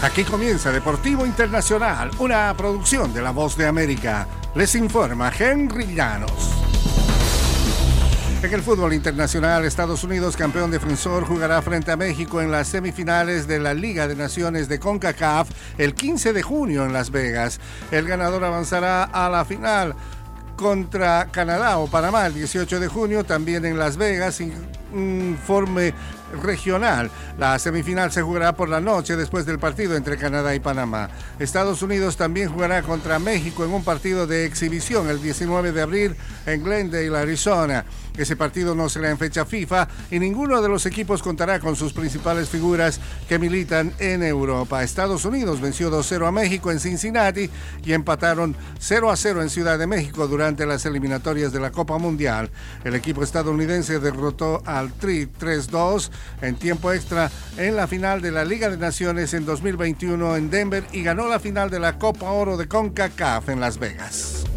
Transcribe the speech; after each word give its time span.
Aquí 0.00 0.22
comienza 0.22 0.70
Deportivo 0.70 1.26
Internacional, 1.26 2.12
una 2.20 2.54
producción 2.56 3.12
de 3.12 3.20
La 3.20 3.32
Voz 3.32 3.56
de 3.56 3.66
América. 3.66 4.28
Les 4.54 4.76
informa 4.76 5.32
Henry 5.36 5.92
Llanos. 5.92 6.52
En 8.40 8.54
el 8.54 8.62
fútbol 8.62 8.92
internacional, 8.92 9.64
Estados 9.64 10.04
Unidos, 10.04 10.36
campeón 10.36 10.70
defensor, 10.70 11.24
jugará 11.24 11.60
frente 11.62 11.90
a 11.90 11.96
México 11.96 12.40
en 12.40 12.52
las 12.52 12.68
semifinales 12.68 13.48
de 13.48 13.58
la 13.58 13.74
Liga 13.74 14.06
de 14.06 14.14
Naciones 14.14 14.68
de 14.68 14.78
CONCACAF 14.78 15.50
el 15.78 15.94
15 15.94 16.32
de 16.32 16.42
junio 16.42 16.84
en 16.84 16.92
Las 16.92 17.10
Vegas. 17.10 17.58
El 17.90 18.06
ganador 18.06 18.44
avanzará 18.44 19.02
a 19.02 19.28
la 19.28 19.44
final 19.44 19.96
contra 20.54 21.26
Canadá 21.32 21.78
o 21.78 21.88
Panamá 21.88 22.24
el 22.26 22.34
18 22.34 22.78
de 22.78 22.86
junio, 22.86 23.24
también 23.24 23.64
en 23.64 23.78
Las 23.78 23.96
Vegas, 23.96 24.40
informe 24.92 25.94
regional. 26.42 27.10
La 27.38 27.58
semifinal 27.58 28.12
se 28.12 28.22
jugará 28.22 28.54
por 28.54 28.68
la 28.68 28.80
noche 28.80 29.16
después 29.16 29.46
del 29.46 29.58
partido 29.58 29.96
entre 29.96 30.16
Canadá 30.16 30.54
y 30.54 30.60
Panamá. 30.60 31.08
Estados 31.38 31.82
Unidos 31.82 32.16
también 32.16 32.50
jugará 32.50 32.82
contra 32.82 33.18
México 33.18 33.64
en 33.64 33.72
un 33.72 33.84
partido 33.84 34.26
de 34.26 34.44
exhibición 34.44 35.08
el 35.08 35.22
19 35.22 35.72
de 35.72 35.82
abril 35.82 36.16
en 36.46 36.62
Glendale, 36.62 37.16
Arizona. 37.16 37.84
Ese 38.18 38.34
partido 38.34 38.74
no 38.74 38.88
será 38.88 39.10
en 39.10 39.16
fecha 39.16 39.44
FIFA 39.44 39.86
y 40.10 40.18
ninguno 40.18 40.60
de 40.60 40.68
los 40.68 40.86
equipos 40.86 41.22
contará 41.22 41.60
con 41.60 41.76
sus 41.76 41.92
principales 41.92 42.48
figuras 42.48 43.00
que 43.28 43.38
militan 43.38 43.92
en 44.00 44.24
Europa. 44.24 44.82
Estados 44.82 45.24
Unidos 45.24 45.60
venció 45.60 45.88
2-0 45.88 46.26
a 46.26 46.32
México 46.32 46.72
en 46.72 46.80
Cincinnati 46.80 47.48
y 47.84 47.92
empataron 47.92 48.56
0-0 48.80 49.40
en 49.40 49.50
Ciudad 49.50 49.78
de 49.78 49.86
México 49.86 50.26
durante 50.26 50.66
las 50.66 50.84
eliminatorias 50.84 51.52
de 51.52 51.60
la 51.60 51.70
Copa 51.70 51.96
Mundial. 51.98 52.50
El 52.82 52.96
equipo 52.96 53.22
estadounidense 53.22 54.00
derrotó 54.00 54.64
al 54.78 54.92
Tri 54.92 55.26
3-2 55.26 56.10
en 56.42 56.56
tiempo 56.56 56.92
extra 56.92 57.30
en 57.56 57.76
la 57.76 57.86
final 57.86 58.20
de 58.20 58.32
la 58.32 58.44
Liga 58.44 58.68
de 58.70 58.76
Naciones 58.76 59.34
en 59.34 59.44
2021 59.44 60.36
en 60.36 60.50
Denver 60.50 60.84
y 60.92 61.02
ganó 61.02 61.28
la 61.28 61.40
final 61.40 61.70
de 61.70 61.80
la 61.80 61.98
Copa 61.98 62.30
Oro 62.30 62.56
de 62.56 62.68
CONCACAF 62.68 63.48
en 63.48 63.60
Las 63.60 63.78
Vegas. 63.78 64.47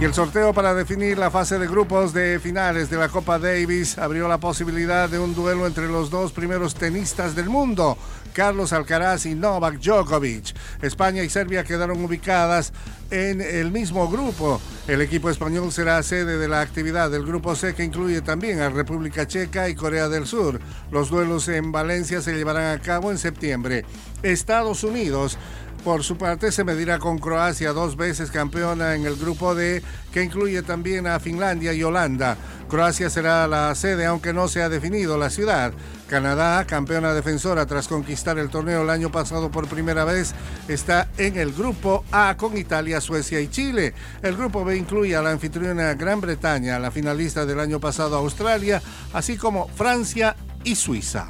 Y 0.00 0.04
el 0.04 0.14
sorteo 0.14 0.54
para 0.54 0.72
definir 0.72 1.18
la 1.18 1.30
fase 1.30 1.58
de 1.58 1.66
grupos 1.66 2.14
de 2.14 2.40
finales 2.40 2.88
de 2.88 2.96
la 2.96 3.10
Copa 3.10 3.38
Davis 3.38 3.98
abrió 3.98 4.28
la 4.28 4.38
posibilidad 4.38 5.10
de 5.10 5.18
un 5.18 5.34
duelo 5.34 5.66
entre 5.66 5.88
los 5.88 6.08
dos 6.08 6.32
primeros 6.32 6.74
tenistas 6.74 7.36
del 7.36 7.50
mundo, 7.50 7.98
Carlos 8.32 8.72
Alcaraz 8.72 9.26
y 9.26 9.34
Novak 9.34 9.78
Djokovic. 9.78 10.54
España 10.80 11.22
y 11.22 11.28
Serbia 11.28 11.64
quedaron 11.64 12.02
ubicadas 12.02 12.72
en 13.10 13.42
el 13.42 13.70
mismo 13.70 14.08
grupo. 14.08 14.58
El 14.88 15.02
equipo 15.02 15.28
español 15.28 15.70
será 15.70 16.02
sede 16.02 16.38
de 16.38 16.48
la 16.48 16.62
actividad 16.62 17.10
del 17.10 17.26
grupo 17.26 17.54
C 17.54 17.74
que 17.74 17.84
incluye 17.84 18.22
también 18.22 18.60
a 18.60 18.70
República 18.70 19.26
Checa 19.26 19.68
y 19.68 19.74
Corea 19.74 20.08
del 20.08 20.26
Sur. 20.26 20.60
Los 20.90 21.10
duelos 21.10 21.46
en 21.48 21.72
Valencia 21.72 22.22
se 22.22 22.32
llevarán 22.32 22.74
a 22.74 22.80
cabo 22.80 23.10
en 23.10 23.18
septiembre. 23.18 23.84
Estados 24.22 24.82
Unidos 24.82 25.36
por 25.80 26.04
su 26.04 26.16
parte, 26.16 26.52
se 26.52 26.64
medirá 26.64 26.98
con 26.98 27.18
Croacia, 27.18 27.72
dos 27.72 27.96
veces 27.96 28.30
campeona 28.30 28.94
en 28.94 29.04
el 29.04 29.16
grupo 29.16 29.54
D, 29.54 29.82
que 30.12 30.22
incluye 30.22 30.62
también 30.62 31.06
a 31.06 31.20
Finlandia 31.20 31.72
y 31.72 31.82
Holanda. 31.82 32.36
Croacia 32.68 33.10
será 33.10 33.46
la 33.48 33.74
sede, 33.74 34.06
aunque 34.06 34.32
no 34.32 34.48
se 34.48 34.62
ha 34.62 34.68
definido 34.68 35.18
la 35.18 35.30
ciudad. 35.30 35.72
Canadá, 36.08 36.64
campeona 36.66 37.14
defensora 37.14 37.66
tras 37.66 37.88
conquistar 37.88 38.38
el 38.38 38.48
torneo 38.48 38.82
el 38.82 38.90
año 38.90 39.10
pasado 39.10 39.50
por 39.50 39.68
primera 39.68 40.04
vez, 40.04 40.34
está 40.68 41.08
en 41.18 41.36
el 41.36 41.52
grupo 41.52 42.04
A 42.12 42.36
con 42.36 42.56
Italia, 42.56 43.00
Suecia 43.00 43.40
y 43.40 43.48
Chile. 43.48 43.94
El 44.22 44.36
grupo 44.36 44.64
B 44.64 44.76
incluye 44.76 45.16
a 45.16 45.22
la 45.22 45.30
anfitriona 45.30 45.94
Gran 45.94 46.20
Bretaña, 46.20 46.78
la 46.78 46.90
finalista 46.90 47.46
del 47.46 47.60
año 47.60 47.80
pasado 47.80 48.16
Australia, 48.16 48.82
así 49.12 49.36
como 49.36 49.68
Francia 49.68 50.36
y 50.64 50.76
Suiza. 50.76 51.26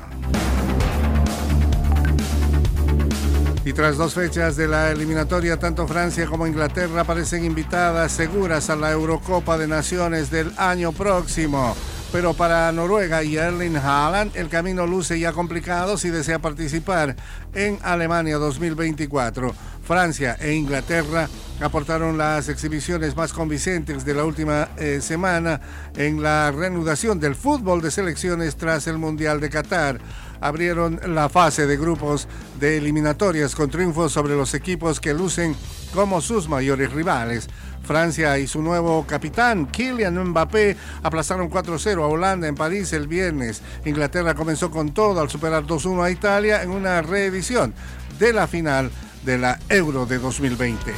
Y 3.63 3.75
tras 3.75 3.99
dos 3.99 4.15
fechas 4.15 4.57
de 4.57 4.67
la 4.67 4.91
eliminatoria, 4.91 5.59
tanto 5.59 5.87
Francia 5.87 6.27
como 6.27 6.47
Inglaterra 6.47 7.05
parecen 7.05 7.45
invitadas 7.45 8.11
seguras 8.11 8.71
a 8.71 8.77
la 8.77 8.91
Eurocopa 8.91 9.59
de 9.59 9.69
Naciones 9.69 10.31
del 10.31 10.51
año 10.57 10.93
próximo. 10.93 11.77
Pero 12.11 12.33
para 12.33 12.73
Noruega 12.73 13.23
y 13.23 13.37
Erling 13.37 13.77
Haaland 13.77 14.35
el 14.35 14.49
camino 14.49 14.87
luce 14.87 15.21
ya 15.21 15.33
complicado 15.33 15.99
si 15.99 16.09
desea 16.09 16.39
participar 16.39 17.15
en 17.55 17.79
Alemania 17.83 18.39
2024. 18.39 19.55
Francia 19.85 20.37
e 20.41 20.55
Inglaterra 20.55 21.29
aportaron 21.61 22.17
las 22.17 22.49
exhibiciones 22.49 23.15
más 23.15 23.33
convincentes 23.33 24.05
de 24.05 24.15
la 24.15 24.25
última 24.25 24.71
eh, 24.79 25.01
semana 25.03 25.61
en 25.97 26.23
la 26.23 26.51
reanudación 26.51 27.21
del 27.21 27.35
fútbol 27.35 27.83
de 27.83 27.91
selecciones 27.91 28.57
tras 28.57 28.87
el 28.87 28.97
Mundial 28.99 29.39
de 29.39 29.51
Qatar 29.51 30.01
abrieron 30.41 31.01
la 31.07 31.29
fase 31.29 31.67
de 31.67 31.77
grupos 31.77 32.29
de 32.59 32.79
eliminatorias 32.79 33.55
con 33.55 33.71
triunfos 33.71 34.13
sobre 34.13 34.35
los 34.35 34.55
equipos 34.55 35.01
que 35.01 35.15
lucen 35.15 35.57
como 35.95 36.21
sus 36.21 36.49
mayores 36.49 36.93
rivales. 36.93 37.49
Francia 37.83 38.39
y 38.39 38.47
su 38.47 38.63
nuevo 38.63 39.07
capitán, 39.07 39.67
Kylian 39.67 40.23
Mbappé, 40.29 40.77
aplazaron 41.03 41.51
4-0 41.51 42.03
a 42.03 42.07
Holanda 42.07 42.47
en 42.47 42.55
París 42.55 42.93
el 42.93 43.09
viernes. 43.09 43.63
Inglaterra 43.85 44.35
comenzó 44.35 44.71
con 44.71 44.93
todo 44.93 45.21
al 45.21 45.31
superar 45.31 45.65
2-1 45.65 46.05
a 46.05 46.11
Italia 46.11 46.63
en 46.63 46.71
una 46.71 47.03
reedición 47.03 47.75
de 48.19 48.33
la 48.33 48.47
final 48.47 48.91
de 49.25 49.39
la 49.39 49.59
Euro 49.69 50.07
de 50.07 50.19
2020. 50.19 50.93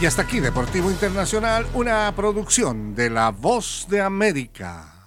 Y 0.00 0.06
hasta 0.06 0.22
aquí 0.22 0.38
Deportivo 0.38 0.90
Internacional, 0.90 1.66
una 1.74 2.12
producción 2.14 2.94
de 2.94 3.10
La 3.10 3.30
Voz 3.30 3.86
de 3.88 4.00
América. 4.00 4.97